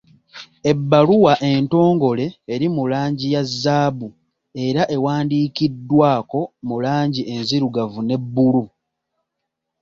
[0.71, 4.07] Ebbaluwa entongole eri mu langi ya zzaabu
[4.65, 8.63] era ewandiikiddwako mu langi enzirugavu ne bbulu.